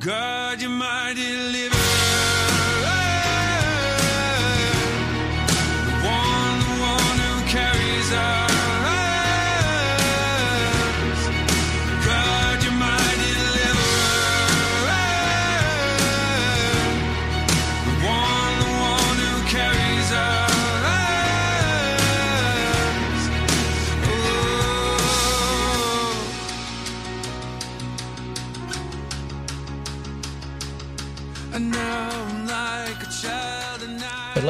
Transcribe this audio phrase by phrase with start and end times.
[0.00, 2.59] God, you're my deliverer.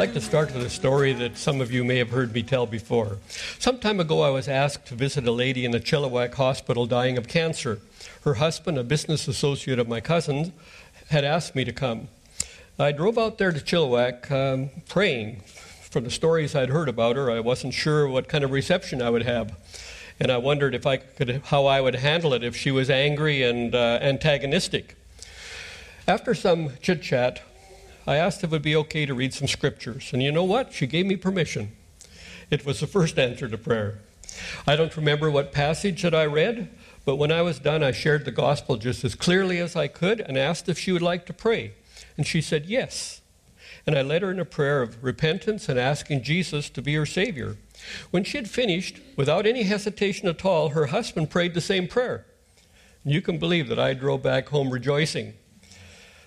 [0.01, 2.65] Like to start with a story that some of you may have heard me tell
[2.65, 3.19] before.
[3.59, 7.19] Some time ago, I was asked to visit a lady in the Chilliwack Hospital dying
[7.19, 7.81] of cancer.
[8.23, 10.53] Her husband, a business associate of my cousin's,
[11.11, 12.09] had asked me to come.
[12.79, 15.43] I drove out there to Chilliwack um, praying.
[15.91, 19.11] From the stories I'd heard about her, I wasn't sure what kind of reception I
[19.11, 19.55] would have.
[20.19, 23.43] And I wondered if I could, how I would handle it if she was angry
[23.43, 24.97] and uh, antagonistic.
[26.09, 27.43] After some chit chat,
[28.07, 30.11] I asked if it would be okay to read some scriptures.
[30.13, 30.73] And you know what?
[30.73, 31.73] She gave me permission.
[32.51, 33.99] It was the first answer to prayer.
[34.67, 36.71] I don't remember what passage that I read,
[37.05, 40.21] but when I was done, I shared the gospel just as clearly as I could
[40.21, 41.75] and asked if she would like to pray.
[42.17, 43.21] And she said yes.
[43.87, 47.07] And I led her in a prayer of repentance and asking Jesus to be her
[47.07, 47.57] Savior.
[48.11, 52.27] When she had finished, without any hesitation at all, her husband prayed the same prayer.
[53.05, 55.35] And you can believe that I drove back home rejoicing.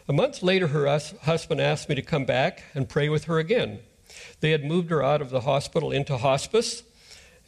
[0.08, 3.40] A month later, her hus- husband asked me to come back and pray with her
[3.40, 3.80] again.
[4.42, 6.84] They had moved her out of the hospital into hospice,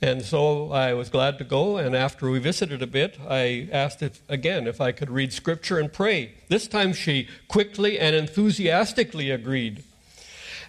[0.02, 1.78] and so I was glad to go.
[1.78, 5.80] And after we visited a bit, I asked if, again if I could read scripture
[5.80, 6.36] and pray.
[6.48, 9.84] This time she quickly and enthusiastically agreed.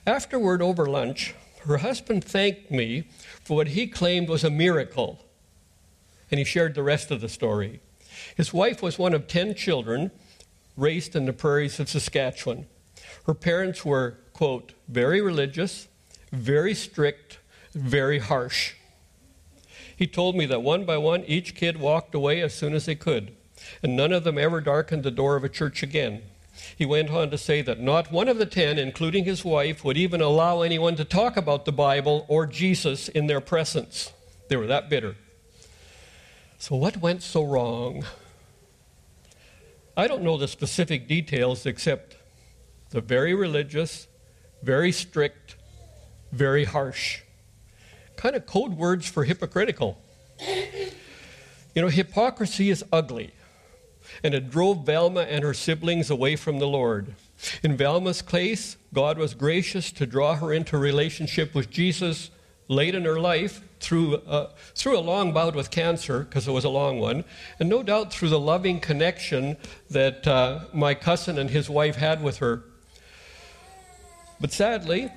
[0.05, 1.35] Afterward, over lunch,
[1.67, 3.05] her husband thanked me
[3.45, 5.25] for what he claimed was a miracle,
[6.33, 7.81] and he shared the rest of the story.
[8.37, 10.11] His wife was one of 10 children
[10.77, 12.67] raised in the prairies of Saskatchewan.
[13.27, 15.89] Her parents were, quote, very religious,
[16.33, 17.39] very strict,
[17.75, 18.75] very harsh.
[19.97, 22.95] He told me that one by one, each kid walked away as soon as they
[22.95, 23.35] could,
[23.83, 26.23] and none of them ever darkened the door of a church again.
[26.77, 29.97] He went on to say that not one of the ten, including his wife, would
[29.97, 34.13] even allow anyone to talk about the Bible or Jesus in their presence.
[34.49, 35.17] They were that bitter.
[36.59, 38.05] So, what went so wrong?
[39.97, 42.17] I don't know the specific details except
[42.91, 44.09] the very religious,
[44.63, 45.57] very strict,
[46.33, 47.23] very harsh.
[48.17, 49.99] Kind of code words for hypocritical.
[50.39, 53.33] You know, hypocrisy is ugly,
[54.23, 57.15] and it drove Velma and her siblings away from the Lord.
[57.63, 62.31] In Velma's case, God was gracious to draw her into relationship with Jesus
[62.69, 66.65] late in her life through, uh, through a long bout with cancer, because it was
[66.65, 67.25] a long one,
[67.61, 69.57] and no doubt through the loving connection
[69.91, 72.65] that uh, my cousin and his wife had with her.
[74.41, 75.11] But sadly,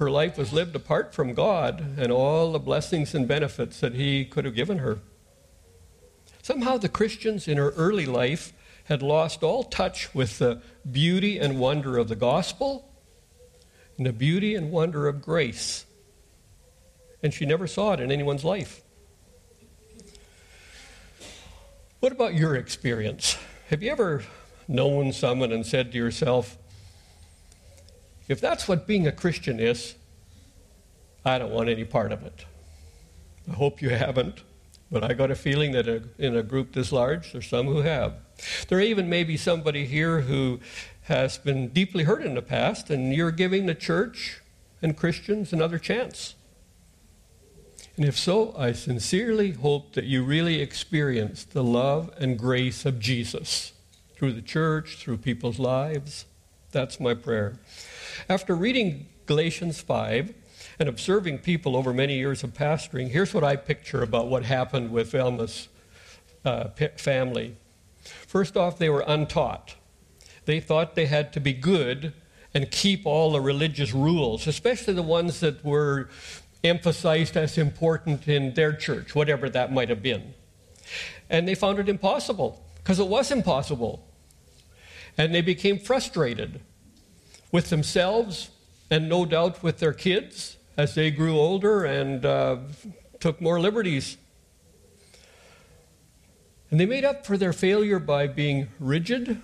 [0.00, 4.24] her life was lived apart from God and all the blessings and benefits that He
[4.24, 5.00] could have given her.
[6.40, 8.54] Somehow, the Christians in her early life
[8.84, 12.88] had lost all touch with the beauty and wonder of the gospel
[13.98, 15.84] and the beauty and wonder of grace
[17.22, 18.82] and she never saw it in anyone's life.
[22.00, 23.36] What about your experience?
[23.68, 24.24] Have you ever
[24.66, 26.56] known someone and said to yourself,
[28.26, 29.96] if that's what being a Christian is,
[31.24, 32.46] I don't want any part of it?
[33.50, 34.42] I hope you haven't,
[34.90, 35.86] but I got a feeling that
[36.18, 38.14] in a group this large, there's some who have.
[38.68, 40.60] There even may be somebody here who
[41.02, 44.40] has been deeply hurt in the past, and you're giving the church
[44.80, 46.34] and Christians another chance.
[47.96, 52.98] And if so, I sincerely hope that you really experience the love and grace of
[52.98, 53.72] Jesus
[54.14, 56.24] through the church, through people's lives.
[56.72, 57.58] That's my prayer.
[58.28, 60.32] After reading Galatians 5
[60.78, 64.92] and observing people over many years of pastoring, here's what I picture about what happened
[64.92, 65.68] with Velma's
[66.44, 67.56] uh, family.
[68.02, 69.74] First off, they were untaught.
[70.44, 72.12] They thought they had to be good
[72.54, 76.08] and keep all the religious rules, especially the ones that were
[76.62, 80.34] emphasized as important in their church, whatever that might have been.
[81.28, 84.06] And they found it impossible, because it was impossible.
[85.16, 86.60] And they became frustrated
[87.52, 88.50] with themselves
[88.90, 92.56] and no doubt with their kids as they grew older and uh,
[93.20, 94.16] took more liberties.
[96.70, 99.40] And they made up for their failure by being rigid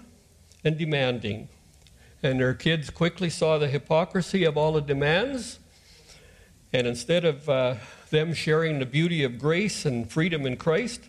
[0.65, 1.49] and demanding.
[2.23, 5.59] And their kids quickly saw the hypocrisy of all the demands
[6.77, 7.77] and instead of uh,
[8.11, 11.01] them sharing the beauty of grace and freedom in Christ,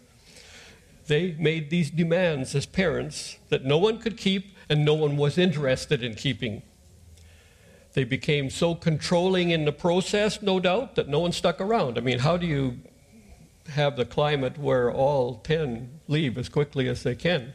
[1.08, 5.38] they made these demands as parents that no one could keep and no one was
[5.38, 6.62] interested in keeping.
[7.96, 11.98] They became so controlling in the process, no doubt, that no one stuck around.
[11.98, 12.80] I mean, how do you
[13.72, 17.54] have the climate where all 10 leave as quickly as they can?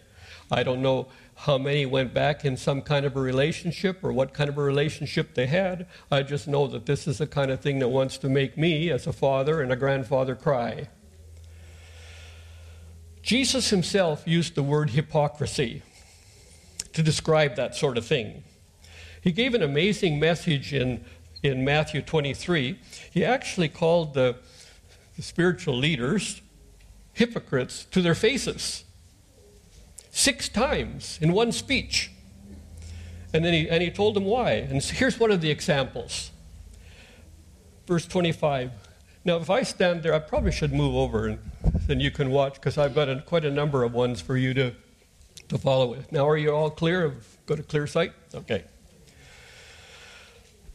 [0.50, 1.08] I don't know
[1.42, 4.62] how many went back in some kind of a relationship or what kind of a
[4.62, 5.88] relationship they had.
[6.08, 8.90] I just know that this is the kind of thing that wants to make me,
[8.90, 10.88] as a father and a grandfather, cry.
[13.22, 15.82] Jesus himself used the word hypocrisy
[16.92, 18.44] to describe that sort of thing.
[19.20, 21.04] He gave an amazing message in,
[21.42, 22.78] in Matthew 23.
[23.10, 24.36] He actually called the,
[25.16, 26.40] the spiritual leaders
[27.14, 28.84] hypocrites to their faces
[30.12, 32.12] six times in one speech.
[33.34, 34.52] And then he, and he told them why.
[34.52, 36.30] And here's one of the examples.
[37.86, 38.70] Verse 25.
[39.24, 41.38] Now, if I stand there, I probably should move over and
[41.86, 44.52] then you can watch because I've got a, quite a number of ones for you
[44.54, 44.74] to,
[45.48, 46.12] to follow with.
[46.12, 47.02] Now, are you all clear?
[47.02, 48.12] Have got a clear sight?
[48.34, 48.64] Okay.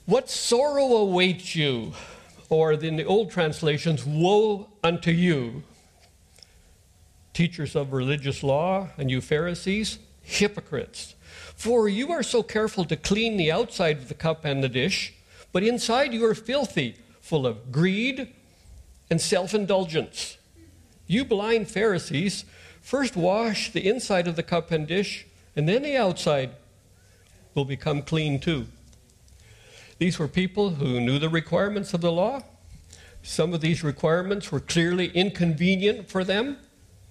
[0.06, 1.94] What sorrow awaits you?
[2.50, 5.64] Or in the old translations, woe unto you,
[7.38, 11.14] teachers of religious law, and you Pharisees, hypocrites.
[11.56, 15.14] For you are so careful to clean the outside of the cup and the dish,
[15.54, 18.34] but inside you are filthy, full of greed
[19.12, 20.40] and self indulgence.
[21.06, 22.44] You blind Pharisees,
[22.82, 26.56] first wash the inside of the cup and dish, and then the outside
[27.54, 28.66] will become clean too.
[30.00, 32.42] These were people who knew the requirements of the law.
[33.22, 36.58] Some of these requirements were clearly inconvenient for them.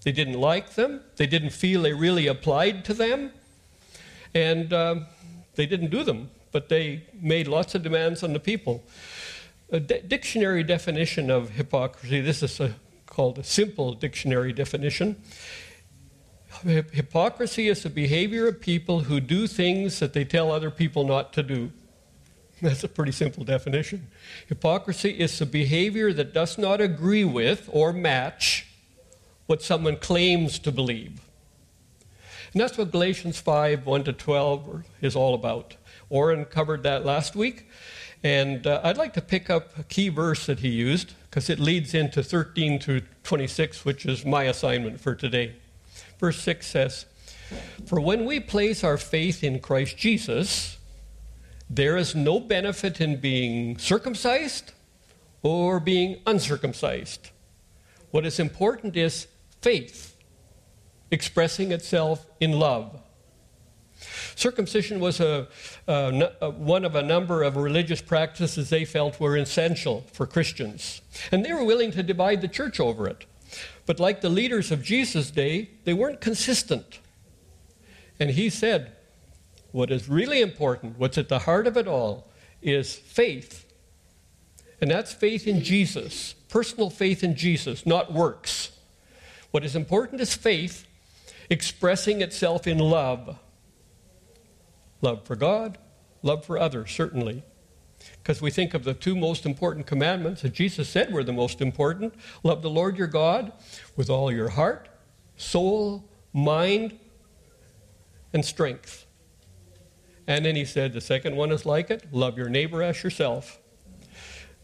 [0.06, 1.00] They didn't like them.
[1.16, 3.32] They didn't feel they really applied to them.
[4.34, 5.00] And uh,
[5.56, 8.84] they didn't do them, but they made lots of demands on the people.
[9.72, 12.76] A dictionary definition of hypocrisy, this is a
[13.06, 15.20] called a simple dictionary definition.
[16.62, 21.32] Hypocrisy is the behavior of people who do things that they tell other people not
[21.32, 21.72] to do.
[22.62, 24.06] That's a pretty simple definition.
[24.46, 28.65] Hypocrisy is the behavior that does not agree with or match
[29.46, 31.20] what someone claims to believe.
[32.52, 35.76] And that's what Galatians 5 1 to 12 is all about.
[36.08, 37.68] Orrin covered that last week.
[38.22, 41.60] And uh, I'd like to pick up a key verse that he used because it
[41.60, 45.54] leads into 13 through 26, which is my assignment for today.
[46.18, 47.06] Verse 6 says,
[47.86, 50.78] For when we place our faith in Christ Jesus,
[51.68, 54.72] there is no benefit in being circumcised
[55.42, 57.30] or being uncircumcised.
[58.10, 59.26] What is important is
[59.66, 60.16] faith
[61.10, 63.00] expressing itself in love.
[64.36, 65.48] Circumcision was a,
[65.88, 71.00] a, a, one of a number of religious practices they felt were essential for Christians.
[71.32, 73.26] And they were willing to divide the church over it.
[73.86, 77.00] But like the leaders of Jesus' day, they weren't consistent.
[78.20, 78.92] And he said,
[79.72, 82.28] what is really important, what's at the heart of it all,
[82.62, 83.66] is faith.
[84.80, 88.70] And that's faith in Jesus, personal faith in Jesus, not works.
[89.56, 90.86] What is important is faith
[91.48, 93.38] expressing itself in love
[95.00, 95.78] love for God,
[96.22, 97.42] love for others, certainly.
[98.18, 101.62] Because we think of the two most important commandments that Jesus said were the most
[101.62, 102.12] important
[102.42, 103.50] love the Lord your God
[103.96, 104.90] with all your heart,
[105.38, 106.04] soul,
[106.34, 106.98] mind,
[108.34, 109.06] and strength.
[110.26, 113.58] And then he said the second one is like it love your neighbor as yourself.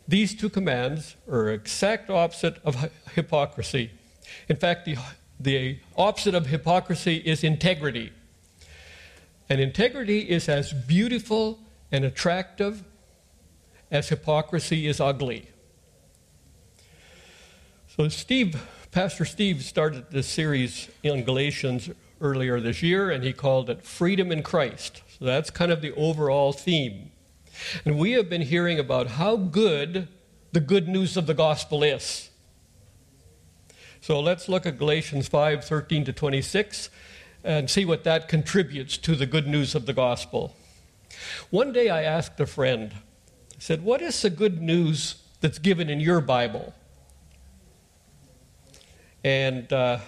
[0.07, 3.93] These two commands are exact opposite of hypocrisy.
[4.49, 4.97] In fact, the,
[5.39, 8.13] the opposite of hypocrisy is integrity.
[9.49, 11.59] And integrity is as beautiful
[11.91, 12.85] and attractive
[13.91, 15.49] as hypocrisy is ugly.
[17.97, 21.91] So, Steve, Pastor Steve started this series in Galatians
[22.23, 25.03] earlier this year, and he called it Freedom in Christ.
[25.19, 27.11] So, that's kind of the overall theme.
[27.85, 30.09] And we have been hearing about how good
[30.53, 32.31] the good news of the gospel is.
[34.03, 36.91] So, let's look at Galatians 5 13 to 26
[37.45, 40.57] and see what that contributes to the good news of the gospel.
[41.51, 45.89] One day I asked a friend, I said, What is the good news that's given
[45.89, 46.75] in your Bible?
[49.23, 49.99] And uh,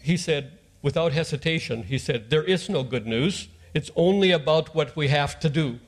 [0.00, 3.48] he said, without hesitation, he said, There is no good news.
[3.74, 5.80] It's only about what we have to do.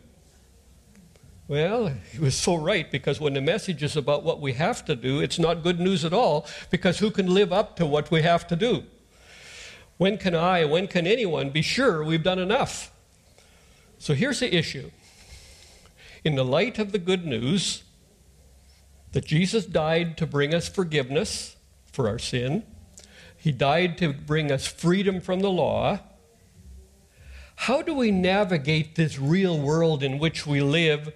[1.49, 4.95] Well, he was so right because when the message is about what we have to
[4.95, 8.21] do, it's not good news at all because who can live up to what we
[8.21, 8.85] have to do?
[9.97, 12.93] When can I, when can anyone be sure we've done enough?
[13.99, 14.91] So here's the issue.
[16.23, 17.83] In the light of the good news
[19.13, 21.57] that Jesus died to bring us forgiveness
[21.91, 22.63] for our sin,
[23.39, 26.01] He died to bring us freedom from the law.
[27.57, 31.13] How do we navigate this real world in which we live,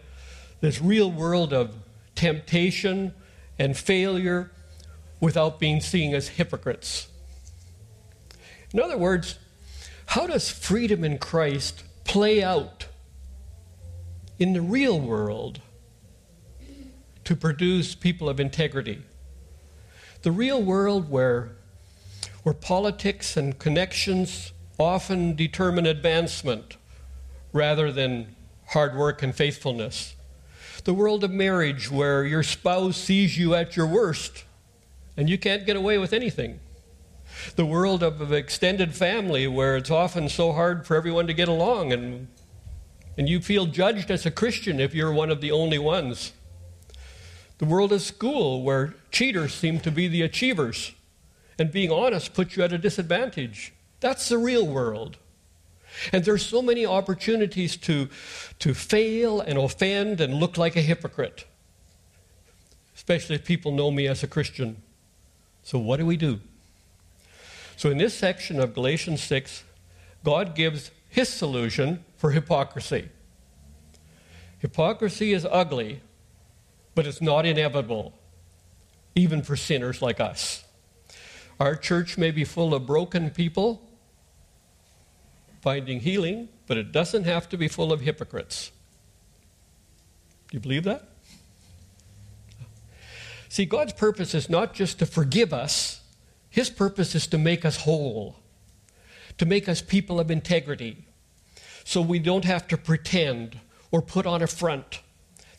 [0.63, 1.75] this real world of
[2.15, 3.13] temptation
[3.59, 4.51] and failure,
[5.21, 7.09] without being seen as hypocrites?
[8.73, 9.39] In other words,
[10.07, 12.87] how does freedom in Christ play out
[14.39, 15.61] in the real world
[17.25, 19.03] to produce people of integrity?
[20.23, 21.53] The real world where,
[22.45, 26.77] where politics and connections often determine advancement
[27.53, 28.35] rather than
[28.69, 30.15] hard work and faithfulness.
[30.85, 34.45] The world of marriage where your spouse sees you at your worst
[35.17, 36.61] and you can't get away with anything
[37.57, 41.49] the world of, of extended family where it's often so hard for everyone to get
[41.49, 42.29] along and
[43.17, 46.33] and you feel judged as a Christian if you're one of the only ones.
[47.59, 50.93] The world of school where cheaters seem to be the achievers
[51.59, 53.75] and being honest puts you at a disadvantage.
[54.01, 55.19] That's the real world.
[56.13, 58.09] And there's so many opportunities to,
[58.59, 61.47] to fail and offend and look like a hypocrite,
[62.97, 64.83] especially if people know me as a Christian.
[65.63, 66.41] So, what do we do?
[67.77, 69.65] So, in this section of Galatians 6,
[70.25, 73.09] God gives his solution for hypocrisy.
[74.59, 76.01] Hypocrisy is ugly,
[76.95, 78.13] but it's not inevitable,
[79.15, 80.65] even for sinners like us.
[81.59, 83.83] Our church may be full of broken people
[85.63, 88.71] finding healing, but it doesn't have to be full of hypocrites.
[90.51, 91.09] Do you believe that?
[93.49, 96.03] See, God's purpose is not just to forgive us
[96.53, 98.37] his purpose is to make us whole,
[99.39, 101.07] to make us people of integrity,
[101.83, 103.59] so we don't have to pretend
[103.91, 105.01] or put on a front.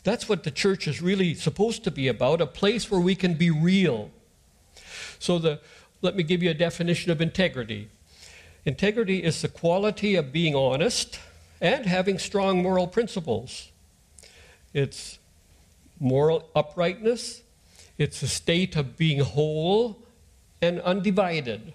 [0.04, 3.34] That's what the church is really supposed to be about a place where we can
[3.34, 4.12] be real.
[5.18, 5.60] So, the,
[6.00, 7.88] let me give you a definition of integrity
[8.64, 11.18] integrity is the quality of being honest
[11.60, 13.70] and having strong moral principles.
[14.72, 15.18] It's
[16.00, 17.42] moral uprightness,
[17.96, 20.02] it's a state of being whole
[20.60, 21.72] and undivided.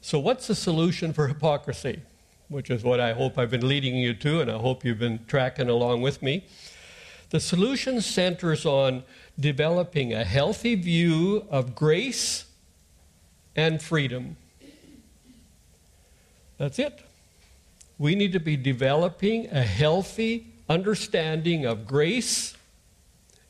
[0.00, 2.00] So, what's the solution for hypocrisy?
[2.48, 5.24] Which is what I hope I've been leading you to, and I hope you've been
[5.26, 6.44] tracking along with me.
[7.30, 9.02] The solution centers on
[9.38, 12.44] developing a healthy view of grace
[13.56, 14.36] and freedom.
[16.58, 17.00] That's it.
[17.98, 22.56] We need to be developing a healthy understanding of grace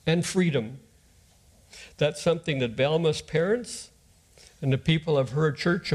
[0.06, 0.78] and freedom.
[1.96, 3.90] That's something that Velma's parents
[4.60, 5.92] and the people of her church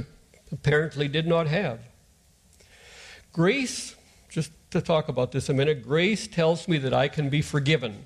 [0.51, 1.79] apparently did not have.
[3.31, 3.95] Grace,
[4.29, 8.05] just to talk about this a minute, grace tells me that I can be forgiven,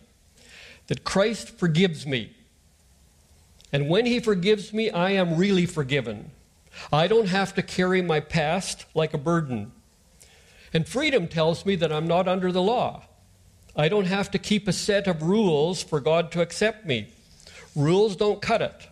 [0.88, 2.36] that Christ forgives me.
[3.72, 6.31] And when He forgives me, I am really forgiven.
[6.92, 9.72] I don't have to carry my past like a burden.
[10.74, 13.03] And freedom tells me that I'm not under the law.
[13.75, 17.08] I don't have to keep a set of rules for God to accept me.
[17.75, 18.88] Rules don't cut it.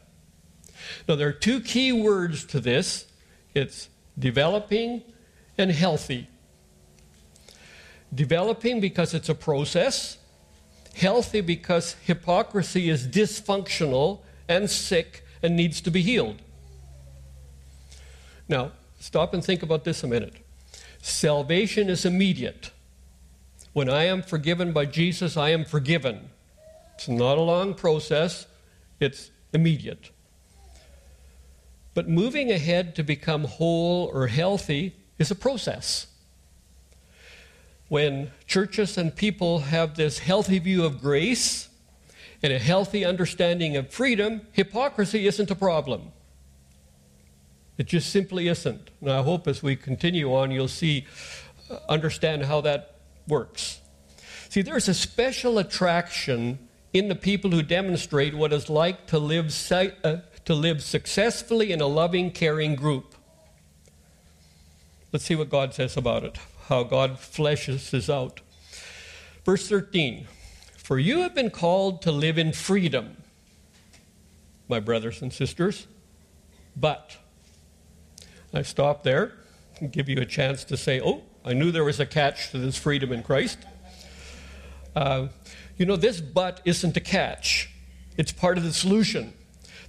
[1.07, 3.05] Now, there are two key words to this
[3.53, 5.03] it's developing
[5.57, 6.27] and healthy.
[8.13, 10.17] Developing because it's a process,
[10.95, 16.41] healthy because hypocrisy is dysfunctional and sick and needs to be healed.
[18.51, 20.35] Now, stop and think about this a minute.
[21.01, 22.69] Salvation is immediate.
[23.73, 26.29] When I am forgiven by Jesus, I am forgiven.
[26.93, 28.45] It's not a long process
[28.99, 30.11] it's immediate.
[31.93, 36.07] But moving ahead to become whole or healthy is a process.
[37.89, 41.67] When churches and people have this healthy view of grace
[42.43, 46.11] and a healthy understanding of freedom, hypocrisy isn't a problem.
[47.81, 48.91] It just simply isn't.
[49.01, 51.07] And I hope as we continue on, you'll see,
[51.67, 52.93] uh, understand how that
[53.27, 53.81] works.
[54.49, 56.59] See, there's a special attraction
[56.93, 61.81] in the people who demonstrate what it's like to live, uh, to live successfully in
[61.81, 63.15] a loving, caring group.
[65.11, 68.41] Let's see what God says about it, how God fleshes this out.
[69.43, 70.27] Verse 13
[70.77, 73.17] For you have been called to live in freedom,
[74.67, 75.87] my brothers and sisters,
[76.75, 77.17] but
[78.53, 79.33] I stop there
[79.79, 82.57] and give you a chance to say, Oh, I knew there was a catch to
[82.57, 83.59] this freedom in Christ.
[84.95, 85.27] Uh,
[85.77, 87.69] you know, this but isn't a catch,
[88.17, 89.33] it's part of the solution.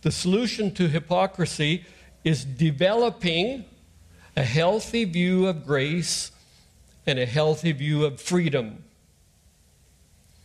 [0.02, 1.84] The solution to hypocrisy
[2.24, 3.64] is developing
[4.36, 6.32] a healthy view of grace
[7.06, 8.84] and a healthy view of freedom.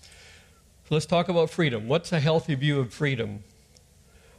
[0.02, 1.88] So let's talk about freedom.
[1.88, 3.44] What's a healthy view of freedom?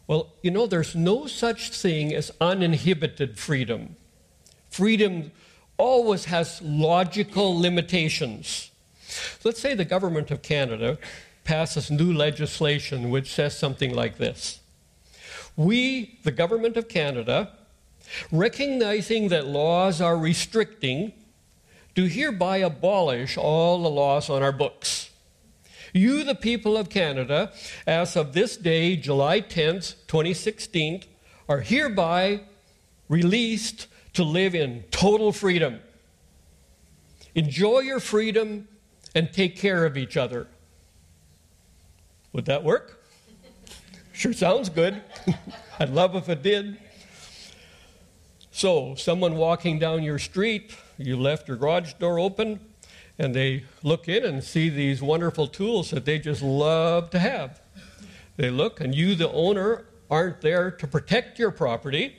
[0.08, 3.94] Well, you know, there's no such thing as uninhibited freedom.
[4.70, 5.30] Freedom
[5.76, 8.70] always has logical limitations.
[9.44, 10.98] Let's say the government of Canada
[11.44, 14.60] passes new legislation which says something like this
[15.56, 17.52] We, the government of Canada,
[18.32, 21.12] recognizing that laws are restricting,
[21.94, 25.07] do hereby abolish all the laws on our books.
[25.92, 27.52] You, the people of Canada,
[27.86, 31.04] as of this day, July 10th, 2016,
[31.48, 32.42] are hereby
[33.08, 35.80] released to live in total freedom.
[37.34, 38.68] Enjoy your freedom
[39.14, 40.48] and take care of each other.
[42.32, 43.04] Would that work?
[44.12, 45.02] Sure sounds good.
[45.78, 46.78] I'd love if it did.
[48.50, 52.58] So, someone walking down your street, you left your garage door open,
[53.18, 57.60] and they look in and see these wonderful tools that they just love to have.
[58.36, 62.16] They look, and you, the owner, aren't there to protect your property.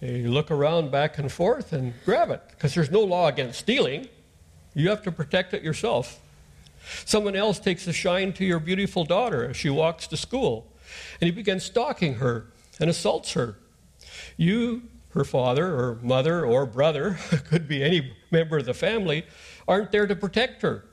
[0.00, 4.08] They look around back and forth and grab it because there's no law against stealing.
[4.74, 6.20] You have to protect it yourself.
[7.04, 10.66] Someone else takes a shine to your beautiful daughter as she walks to school,
[11.20, 12.46] and he begins stalking her
[12.80, 13.56] and assaults her.
[14.36, 14.82] You
[15.14, 17.16] her father or mother or brother,
[17.48, 19.24] could be any member of the family,
[19.66, 20.84] aren't there to protect her.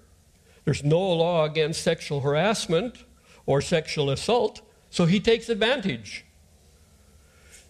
[0.65, 3.03] There's no law against sexual harassment
[3.45, 6.25] or sexual assault, so he takes advantage.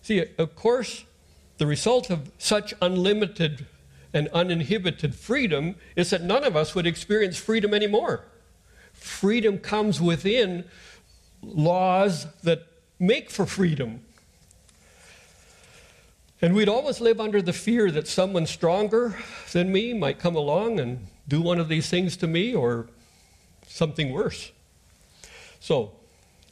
[0.02, 1.06] See, of course,
[1.58, 3.66] the result of such unlimited
[4.14, 8.26] and uninhibited freedom is that none of us would experience freedom anymore.
[8.94, 10.66] Freedom comes within
[11.42, 12.68] laws that
[13.00, 14.04] make for freedom.
[16.44, 19.16] And we'd always live under the fear that someone stronger
[19.52, 22.88] than me might come along and do one of these things to me or
[23.68, 24.52] something worse.
[25.60, 25.92] So,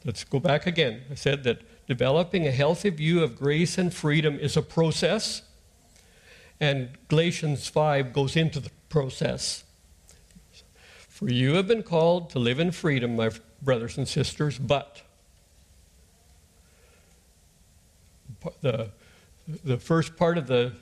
[0.04, 1.02] let's go back again.
[1.10, 5.42] I said that developing a healthy view of grace and freedom is a process,
[6.60, 9.64] and Galatians 5 goes into the process.
[11.08, 15.02] For you have been called to live in freedom, my brothers and sisters, but
[18.60, 18.90] the
[19.64, 20.72] the first part of the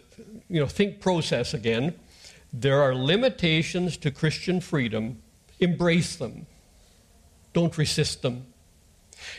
[0.48, 1.94] you know think process again.
[2.52, 5.22] There are limitations to christian freedom.
[5.60, 6.46] Embrace them.
[7.52, 8.46] Don't resist them.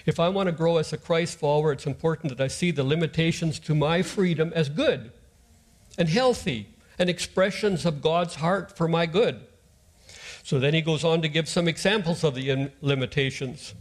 [0.06, 2.84] If i want to grow as a christ follower it's important that i see the
[2.84, 5.12] limitations to my freedom as good
[5.98, 9.42] and healthy and expressions of god's heart for my good.
[10.44, 13.76] So then he goes on to give some examples of the limitations.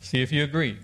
[0.00, 0.78] See if you agree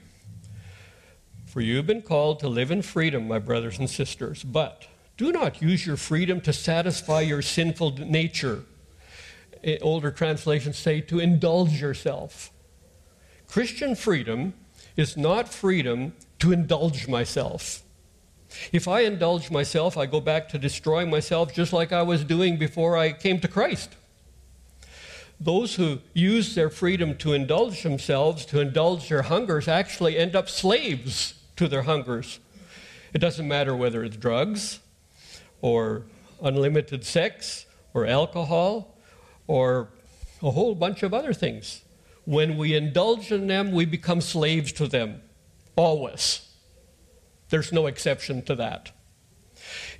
[1.54, 5.30] for you have been called to live in freedom, my brothers and sisters, but do
[5.30, 8.64] not use your freedom to satisfy your sinful nature.
[9.62, 12.50] Eh, older translations say to indulge yourself.
[13.46, 14.54] Christian freedom
[14.96, 17.84] is not freedom to indulge myself.
[18.72, 22.56] If I indulge myself, I go back to destroying myself just like I was doing
[22.56, 23.94] before I came to Christ.
[25.38, 30.48] Those who use their freedom to indulge themselves, to indulge their hungers, actually end up
[30.48, 32.40] slaves to their hungers.
[33.12, 34.80] It doesn't matter whether it's drugs
[35.60, 36.04] or
[36.42, 38.98] unlimited sex or alcohol
[39.46, 39.88] or
[40.42, 41.82] a whole bunch of other things.
[42.24, 45.22] When we indulge in them, we become slaves to them.
[45.76, 46.48] Always.
[47.50, 48.92] There's no exception to that.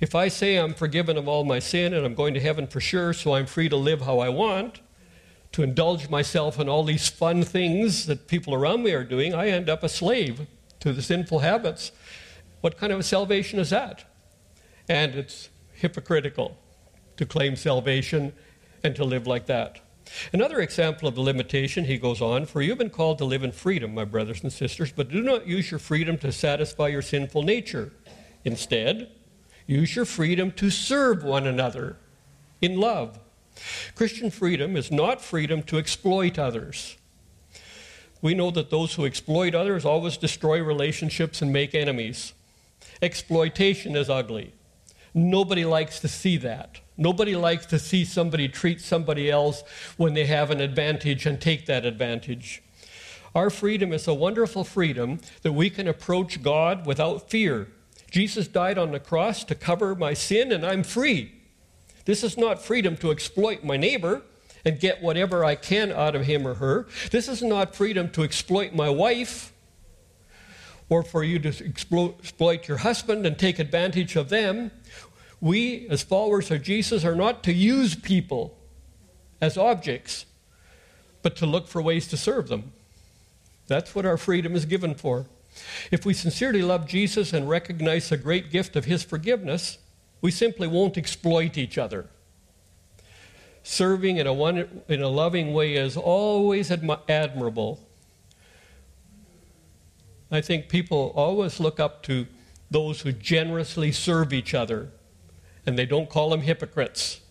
[0.01, 2.81] If I say I'm forgiven of all my sin and I'm going to heaven for
[2.81, 4.81] sure, so I'm free to live how I want,
[5.53, 9.47] to indulge myself in all these fun things that people around me are doing, I
[9.47, 10.47] end up a slave
[10.85, 11.91] to the sinful habits.
[12.61, 14.05] What kind of a salvation is that?
[14.87, 16.59] And it's hypocritical
[17.17, 18.33] to claim salvation
[18.83, 19.79] and to live like that.
[20.31, 23.43] Another example of the limitation, he goes on, for you have been called to live
[23.43, 27.01] in freedom, my brothers and sisters, but do not use your freedom to satisfy your
[27.01, 27.91] sinful nature.
[28.43, 29.09] Instead,
[29.65, 31.97] use your freedom to serve one another
[32.61, 33.17] in love.
[33.95, 36.97] Christian freedom is not freedom to exploit others
[38.25, 42.33] we know that those who exploit others always destroy relationships and make enemies.
[42.99, 44.51] Exploitation is ugly.
[45.13, 46.79] Nobody likes to see that.
[46.97, 49.63] Nobody likes to see somebody treat somebody else
[49.97, 52.63] when they have an advantage and take that advantage.
[53.35, 57.67] Our freedom is a wonderful freedom that we can approach God without fear.
[58.09, 61.31] Jesus died on the cross to cover my sin, and I'm free.
[62.05, 64.23] This is not freedom to exploit my neighbor
[64.65, 66.87] and get whatever I can out of him or her.
[67.11, 69.53] This is not freedom to exploit my wife
[70.89, 74.71] or for you to exploit your husband and take advantage of them.
[75.39, 78.57] We, as followers of Jesus, are not to use people
[79.41, 80.25] as objects,
[81.21, 82.71] but to look for ways to serve them.
[83.67, 85.25] That's what our freedom is given for.
[85.91, 89.77] If we sincerely love Jesus and recognize the great gift of his forgiveness,
[90.21, 92.09] we simply won't exploit each other.
[93.67, 97.79] Serving in a, one, in a loving way is always admi- admirable.
[100.29, 102.27] I think people always look up to
[102.69, 104.91] those who generously serve each other,
[105.65, 107.21] and they don't call them hypocrites.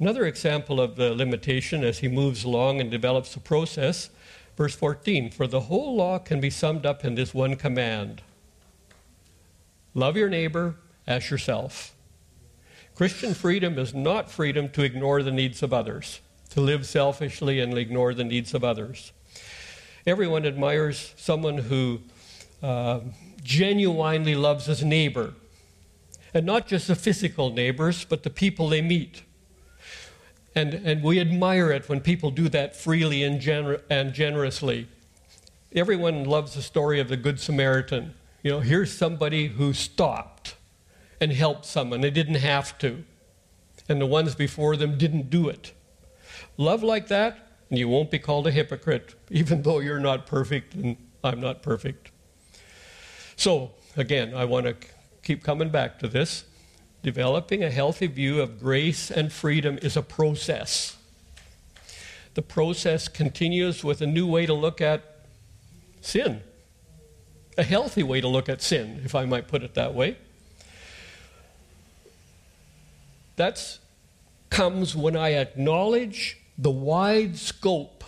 [0.00, 4.10] Another example of the limitation as he moves along and develops the process,
[4.56, 8.20] verse 14 For the whole law can be summed up in this one command
[9.94, 10.74] love your neighbor
[11.06, 11.95] as yourself.
[12.96, 17.76] Christian freedom is not freedom to ignore the needs of others, to live selfishly and
[17.76, 19.12] ignore the needs of others.
[20.06, 22.00] Everyone admires someone who
[22.62, 23.00] uh,
[23.42, 25.34] genuinely loves his neighbor,
[26.32, 29.24] and not just the physical neighbors, but the people they meet.
[30.54, 34.88] And, and we admire it when people do that freely and, gener- and generously.
[35.74, 38.14] Everyone loves the story of the Good Samaritan.
[38.42, 40.35] You know, here's somebody who stopped
[41.20, 42.00] and help someone.
[42.00, 43.04] They didn't have to.
[43.88, 45.72] And the ones before them didn't do it.
[46.56, 47.38] Love like that,
[47.70, 51.62] and you won't be called a hypocrite, even though you're not perfect and I'm not
[51.62, 52.10] perfect.
[53.36, 54.76] So, again, I want to
[55.22, 56.44] keep coming back to this.
[57.02, 60.96] Developing a healthy view of grace and freedom is a process.
[62.34, 65.02] The process continues with a new way to look at
[66.00, 66.42] sin,
[67.56, 70.16] a healthy way to look at sin, if I might put it that way.
[73.36, 73.78] That
[74.50, 78.04] comes when I acknowledge the wide scope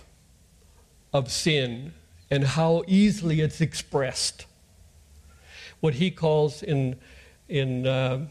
[1.13, 1.93] of sin
[2.31, 4.47] and how easily it's expressed.
[5.81, 6.97] What he calls in,
[7.49, 8.27] in uh,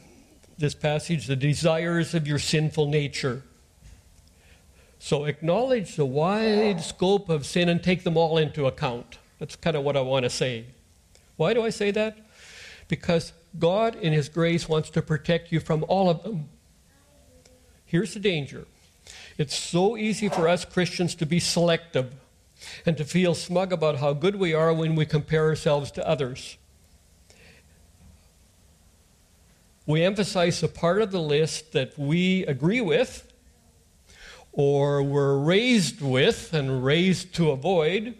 [0.57, 3.43] this passage the desires of your sinful nature.
[4.99, 9.19] So acknowledge the wide scope of sin and take them all into account.
[9.39, 10.65] That's kind of what I want to say.
[11.35, 12.17] Why do I say that?
[12.87, 16.49] Because God, in His grace, wants to protect you from all of them.
[17.87, 18.67] Here's the danger
[19.37, 22.13] it's so easy for us Christians to be selective
[22.85, 26.57] and to feel smug about how good we are when we compare ourselves to others.
[29.85, 33.31] We emphasize the part of the list that we agree with
[34.51, 38.15] or were raised with and raised to avoid,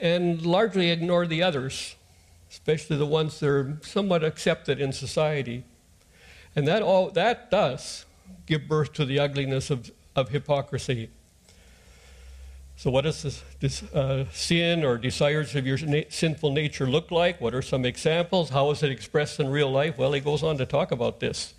[0.00, 1.94] and largely ignore the others,
[2.50, 5.62] especially the ones that are somewhat accepted in society.
[6.56, 8.05] And that, all, that does
[8.46, 11.10] give birth to the ugliness of, of hypocrisy.
[12.78, 17.10] So, what does this, this uh, sin or desires of your na- sinful nature look
[17.10, 17.40] like?
[17.40, 18.50] What are some examples?
[18.50, 19.96] How is it expressed in real life?
[19.96, 21.54] Well, he goes on to talk about this.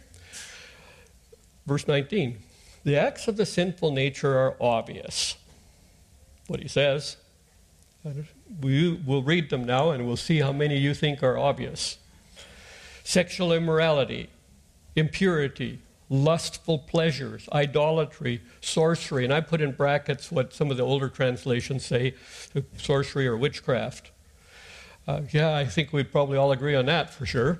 [1.65, 2.37] Verse 19
[2.83, 5.35] The acts of the sinful nature are obvious.
[6.45, 7.17] What he says.
[8.61, 11.97] We will read them now and we'll see how many you think are obvious.
[13.03, 14.29] Sexual immorality,
[14.95, 21.09] impurity, lustful pleasures, idolatry, sorcery, and I put in brackets what some of the older
[21.09, 22.13] translations say
[22.77, 24.11] sorcery or witchcraft.
[25.07, 27.59] Uh, yeah, I think we'd probably all agree on that for sure.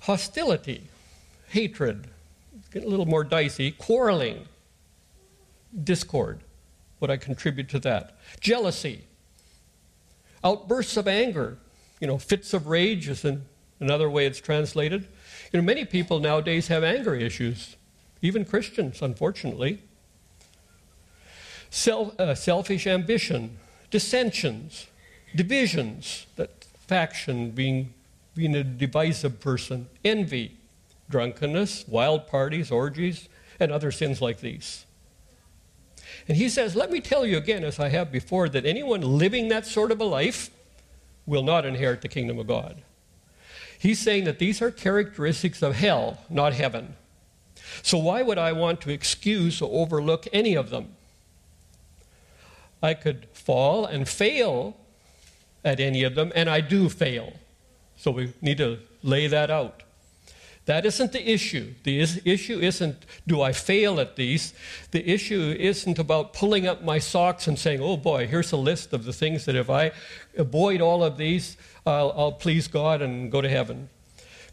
[0.00, 0.88] Hostility,
[1.48, 2.08] hatred,
[2.72, 4.46] get a little more dicey, quarreling,
[5.84, 6.40] discord,
[6.98, 8.16] what I contribute to that.
[8.40, 9.04] Jealousy,
[10.42, 11.58] outbursts of anger,
[12.00, 13.44] you know, fits of rage is an,
[13.78, 15.06] another way it's translated.
[15.52, 17.76] You know, many people nowadays have anger issues,
[18.22, 19.82] even Christians, unfortunately.
[21.70, 23.58] Self, uh, selfish ambition,
[23.90, 24.86] dissensions,
[25.34, 27.94] divisions, that faction being,
[28.34, 30.56] being a divisive person, envy,
[31.08, 34.86] drunkenness, wild parties, orgies, and other sins like these.
[36.28, 39.48] And he says, Let me tell you again, as I have before, that anyone living
[39.48, 40.50] that sort of a life
[41.26, 42.82] will not inherit the kingdom of God.
[43.80, 46.96] He's saying that these are characteristics of hell, not heaven.
[47.82, 50.96] So, why would I want to excuse or overlook any of them?
[52.82, 54.76] I could fall and fail
[55.64, 57.32] at any of them, and I do fail.
[57.96, 59.82] So, we need to lay that out.
[60.70, 61.74] That isn't the issue.
[61.82, 64.54] The is- issue isn't, do I fail at these?
[64.92, 68.92] The issue isn't about pulling up my socks and saying, oh boy, here's a list
[68.92, 69.90] of the things that if I
[70.36, 73.88] avoid all of these, I'll, I'll please God and go to heaven.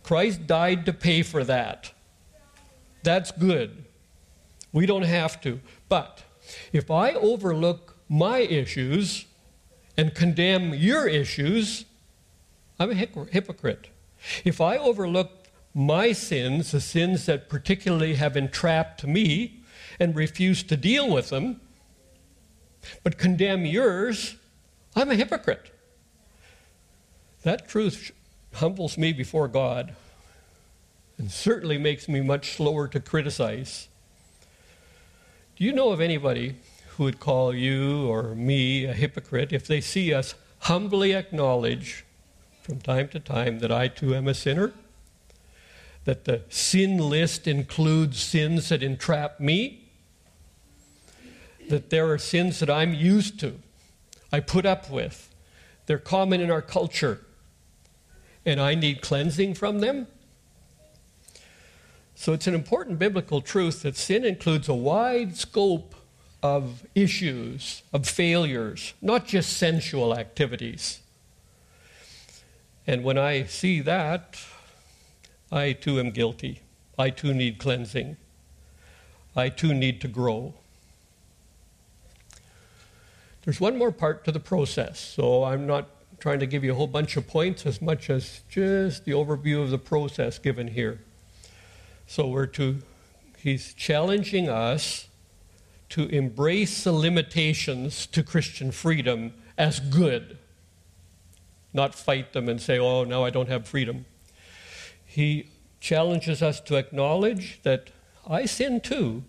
[0.02, 1.92] Christ died to pay for that.
[3.04, 3.86] That's good.
[4.74, 5.60] We don't have to.
[5.88, 6.24] But
[6.74, 9.28] if I overlook my issues
[9.96, 11.86] and condemn your issues,
[12.80, 13.90] I'm a hypocrite.
[14.44, 15.37] If I overlook
[15.78, 19.60] my sins, the sins that particularly have entrapped me,
[20.00, 21.62] and refuse to deal with them,
[23.04, 24.38] but condemn yours,
[24.96, 25.72] I'm a hypocrite.
[27.44, 28.12] That truth
[28.56, 29.96] humbles me before God
[31.20, 33.88] and certainly makes me much slower to criticize.
[35.58, 36.56] Do you know of anybody
[36.90, 42.04] who would call you or me a hypocrite if they see us humbly acknowledge
[42.64, 44.74] from time to time that I too am a sinner?
[46.08, 49.90] That the sin list includes sins that entrap me?
[51.68, 53.60] That there are sins that I'm used to,
[54.32, 55.30] I put up with.
[55.86, 57.26] They're common in our culture,
[58.46, 60.08] and I need cleansing from them?
[62.16, 65.94] So it's an important biblical truth that sin includes a wide scope
[66.42, 71.02] of issues, of failures, not just sensual activities.
[72.88, 74.38] And when I see that,
[75.52, 76.62] I too am guilty.
[77.00, 78.18] I too need cleansing.
[79.36, 80.54] I too need to grow.
[83.44, 85.88] There's one more part to the process, so I'm not
[86.20, 89.62] trying to give you a whole bunch of points as much as just the overview
[89.62, 91.00] of the process given here.
[92.08, 92.80] So we're to,
[93.38, 95.08] he's challenging us
[95.90, 100.38] to embrace the limitations to Christian freedom as good,
[101.72, 104.06] not fight them and say, oh, now I don't have freedom.
[105.18, 105.50] He
[105.80, 107.90] challenges us to acknowledge that
[108.30, 109.24] I sin too,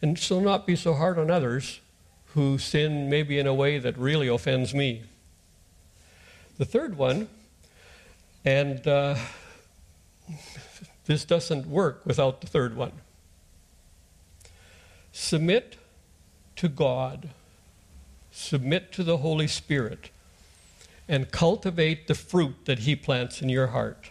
[0.00, 1.80] and so not be so hard on others
[2.28, 5.02] who sin maybe in a way that really offends me.
[6.56, 7.28] The third one,
[8.42, 9.16] and uh,
[11.04, 12.92] this doesn't work without the third one.
[15.12, 15.76] Submit
[16.56, 17.28] to God,
[18.32, 20.08] submit to the Holy Spirit,
[21.06, 24.08] and cultivate the fruit that He plants in your heart.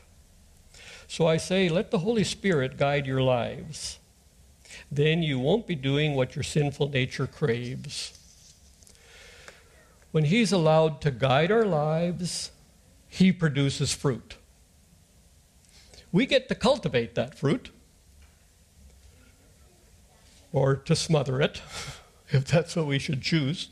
[1.14, 4.00] So I say, let the Holy Spirit guide your lives.
[4.92, 8.18] Then you won't be doing what your sinful nature craves.
[10.10, 12.50] When He's allowed to guide our lives,
[13.08, 14.38] He produces fruit
[16.12, 17.70] we get to cultivate that fruit
[20.52, 21.62] or to smother it,
[22.30, 23.70] if that's what we should choose.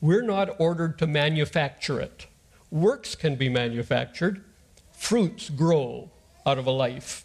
[0.00, 2.28] We're not ordered to manufacture it.
[2.70, 4.44] Works can be manufactured,
[4.92, 6.10] fruits grow
[6.46, 7.24] out of a life.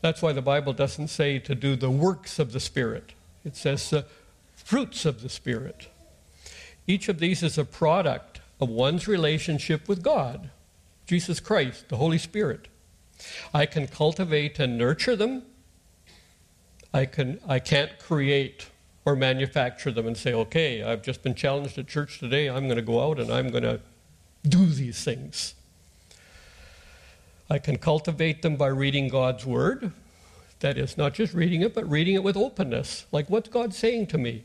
[0.00, 3.12] That's why the Bible doesn't say to do the works of the Spirit,
[3.44, 4.06] it says the
[4.54, 5.88] fruits of the Spirit.
[6.86, 10.50] Each of these is a product of one's relationship with God,
[11.06, 12.68] Jesus Christ, the Holy Spirit.
[13.52, 15.42] I can cultivate and nurture them.
[16.92, 18.68] I, can, I can't create
[19.04, 22.48] or manufacture them and say, okay, I've just been challenged at church today.
[22.48, 23.80] I'm going to go out and I'm going to
[24.48, 25.54] do these things.
[27.50, 29.92] I can cultivate them by reading God's Word.
[30.60, 33.06] That is, not just reading it, but reading it with openness.
[33.12, 34.44] Like, what's God saying to me?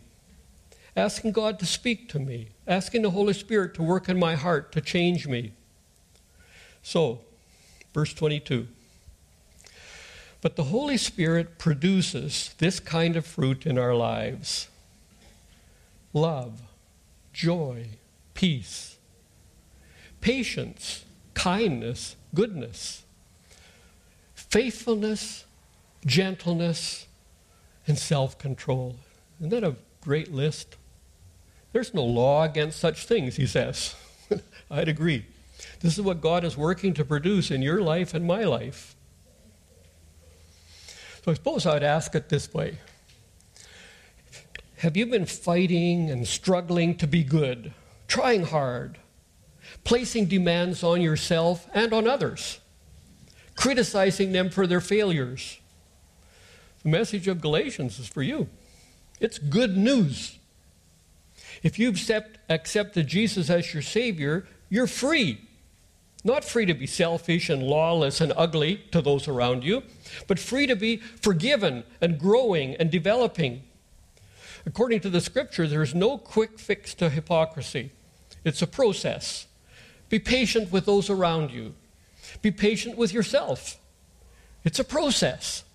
[0.95, 4.71] Asking God to speak to me, asking the Holy Spirit to work in my heart
[4.71, 5.51] to change me.
[6.81, 7.19] So,
[7.95, 8.67] Verse 22.
[10.41, 14.67] But the Holy Spirit produces this kind of fruit in our lives
[16.13, 16.61] love,
[17.31, 17.87] joy,
[18.33, 18.97] peace,
[20.19, 23.03] patience, kindness, goodness,
[24.35, 25.45] faithfulness,
[26.05, 27.07] gentleness,
[27.87, 28.97] and self control.
[29.39, 30.75] Isn't that a great list?
[31.73, 33.95] There's no law against such things, he says.
[34.71, 35.25] I'd agree.
[35.79, 38.95] This is what God is working to produce in your life and my life.
[41.23, 42.77] So I suppose I'd ask it this way
[44.77, 47.73] Have you been fighting and struggling to be good,
[48.07, 48.99] trying hard,
[49.83, 52.59] placing demands on yourself and on others,
[53.55, 55.59] criticizing them for their failures?
[56.83, 58.47] The message of Galatians is for you.
[59.19, 60.37] It's good news.
[61.63, 65.41] If you've accept, accepted Jesus as your Savior, you're free.
[66.23, 69.83] Not free to be selfish and lawless and ugly to those around you,
[70.27, 73.63] but free to be forgiven and growing and developing.
[74.65, 77.91] According to the scripture, there is no quick fix to hypocrisy,
[78.43, 79.47] it's a process.
[80.15, 81.75] Be patient with those around you,
[82.41, 83.77] be patient with yourself.
[84.63, 85.65] It's a process.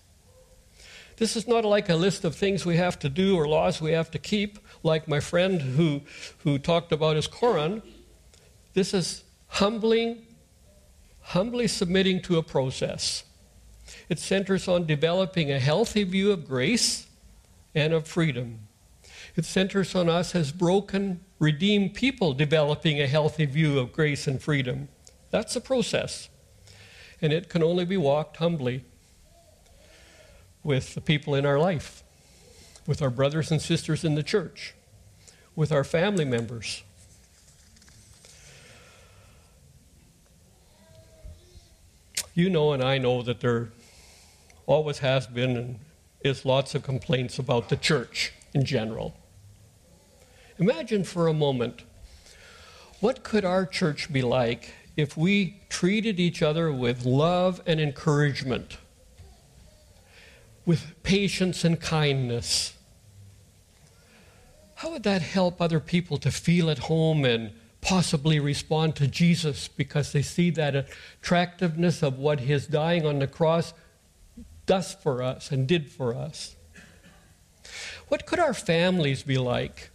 [1.17, 3.91] This is not like a list of things we have to do or laws we
[3.91, 6.01] have to keep, like my friend who,
[6.39, 7.83] who talked about his Koran.
[8.73, 10.25] This is humbling
[11.21, 13.23] humbly submitting to a process.
[14.09, 17.05] It centers on developing a healthy view of grace
[17.75, 18.61] and of freedom.
[19.35, 24.41] It centers on us as broken, redeemed people developing a healthy view of grace and
[24.41, 24.89] freedom.
[25.29, 26.29] That's the process.
[27.21, 28.83] And it can only be walked humbly
[30.63, 32.03] with the people in our life,
[32.85, 34.73] with our brothers and sisters in the church,
[35.55, 36.83] with our family members.
[42.33, 43.71] You know, and I know that there
[44.65, 45.79] always has been and
[46.23, 49.15] is lots of complaints about the church in general.
[50.57, 51.83] Imagine for a moment
[52.99, 58.77] what could our church be like if we treated each other with love and encouragement,
[60.65, 62.73] with patience and kindness?
[64.75, 69.67] How would that help other people to feel at home and possibly respond to Jesus
[69.67, 70.87] because they see that
[71.21, 73.73] attractiveness of what his dying on the cross
[74.65, 76.55] does for us and did for us?
[78.09, 79.90] What could our families be like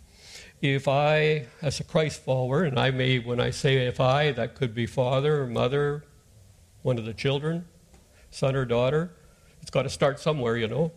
[0.62, 4.54] if I, as a Christ follower, and I may, when I say if I, that
[4.54, 6.04] could be father or mother,
[6.82, 7.66] one of the children,
[8.30, 9.10] son or daughter,
[9.60, 10.92] it's got to start somewhere, you know.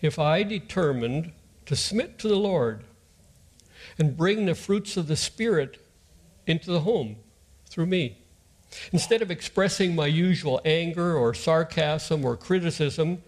[0.00, 1.32] If I determined
[1.66, 2.84] to submit to the Lord
[3.98, 5.84] and bring the fruits of the Spirit
[6.46, 7.16] into the home
[7.66, 8.18] through me,
[8.92, 13.22] instead of expressing my usual anger or sarcasm or criticism,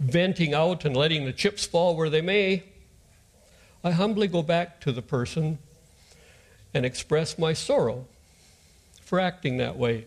[0.00, 2.64] venting out and letting the chips fall where they may,
[3.84, 5.58] I humbly go back to the person
[6.74, 8.06] and express my sorrow
[9.02, 10.06] for acting that way.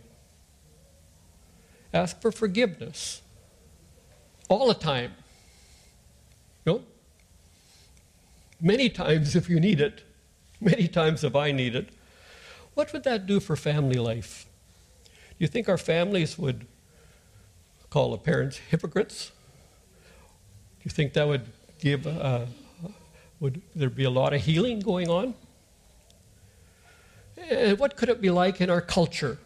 [1.94, 3.22] Ask for forgiveness
[4.50, 5.14] all the time.
[6.66, 6.84] You know?
[8.60, 10.04] Many times if you need it,
[10.62, 11.90] many times if I need it.
[12.74, 14.46] What would that do for family life?
[15.06, 16.68] Do you think our families would
[17.90, 19.32] call the parents hypocrites?
[20.80, 21.46] Do you think that would
[21.80, 22.46] give uh,
[23.42, 25.34] would there be a lot of healing going on?
[27.50, 29.40] And what could it be like in our culture?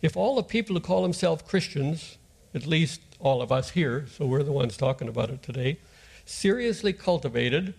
[0.00, 2.16] If all the people who call themselves Christians,
[2.54, 5.78] at least all of us here, so we're the ones talking about it today,
[6.24, 7.74] seriously cultivated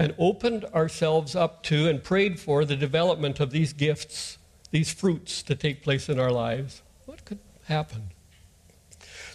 [0.00, 4.36] and opened ourselves up to and prayed for the development of these gifts,
[4.72, 8.10] these fruits to take place in our lives, what could happen?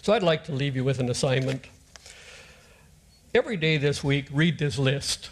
[0.02, 1.66] So I'd like to leave you with an assignment.
[3.34, 5.30] Every day this week, read this list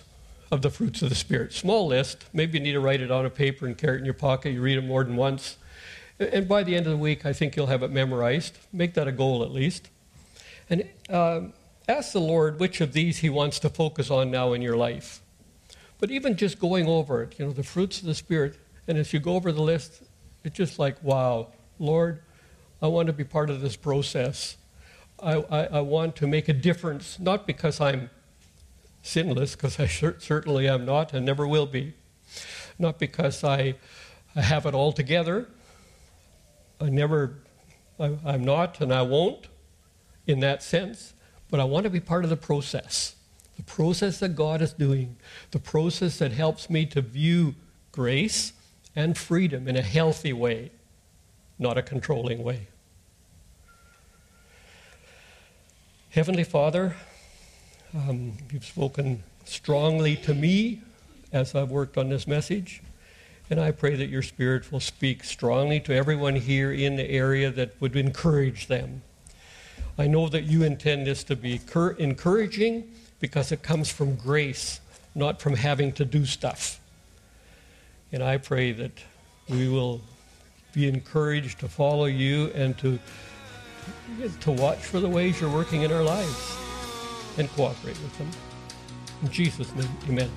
[0.52, 1.54] of the fruits of the Spirit.
[1.54, 2.26] Small list.
[2.34, 4.50] Maybe you need to write it on a paper and carry it in your pocket.
[4.50, 5.56] You read it more than once.
[6.20, 8.58] And by the end of the week, I think you'll have it memorized.
[8.70, 9.88] Make that a goal at least.
[10.68, 11.40] And uh,
[11.88, 15.22] ask the Lord which of these He wants to focus on now in your life.
[15.98, 19.14] But even just going over it, you know, the fruits of the Spirit, and as
[19.14, 20.02] you go over the list,
[20.44, 22.20] it's just like, wow, Lord,
[22.82, 24.58] I want to be part of this process.
[25.18, 28.10] I, I, I want to make a difference, not because I'm
[29.02, 31.94] sinless, because I certainly am not and never will be.
[32.78, 33.74] Not because I,
[34.34, 35.48] I have it all together.
[36.80, 37.38] I never,
[38.00, 39.48] I, I'm not and I won't
[40.26, 41.14] in that sense,
[41.50, 43.16] but I want to be part of the process.
[43.56, 45.16] The process that God is doing,
[45.50, 47.54] the process that helps me to view
[47.90, 48.52] grace
[48.96, 50.70] and freedom in a healthy way,
[51.58, 52.68] not a controlling way.
[56.10, 56.96] Heavenly Father,
[57.94, 60.80] um, you've spoken strongly to me
[61.32, 62.82] as I've worked on this message.
[63.50, 67.50] And I pray that your Spirit will speak strongly to everyone here in the area
[67.50, 69.02] that would encourage them.
[69.98, 71.60] I know that you intend this to be
[71.98, 74.80] encouraging because it comes from grace,
[75.14, 76.80] not from having to do stuff.
[78.10, 78.92] And I pray that
[79.48, 80.00] we will
[80.72, 82.98] be encouraged to follow you and to,
[84.40, 86.61] to watch for the ways you're working in our lives
[87.38, 88.30] and cooperate with them.
[89.22, 90.30] In Jesus' name, amen.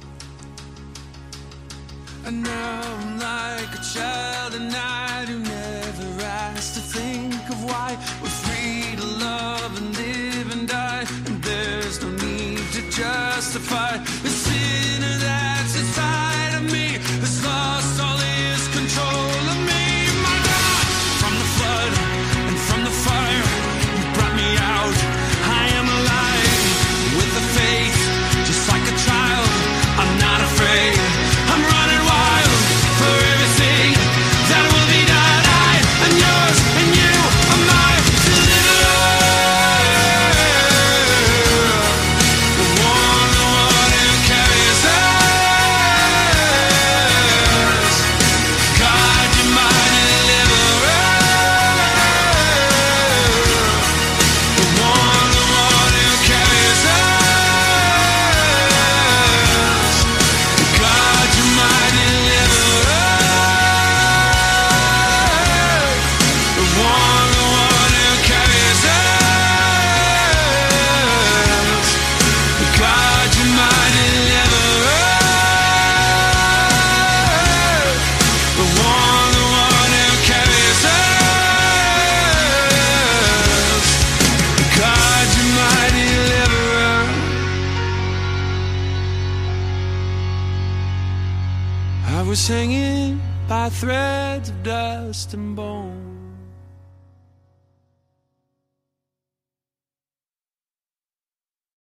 [2.25, 8.29] And now I'm like a child tonight who never asked to think of why we're
[8.29, 11.05] free to love and live and die.
[11.27, 13.97] And there's no need to justify